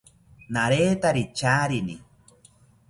Naretari 0.53 1.23
charini 1.39 1.95